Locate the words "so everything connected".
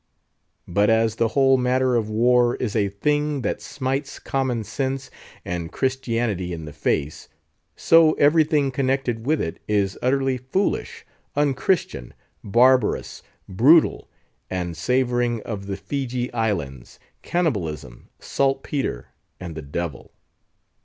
7.75-9.27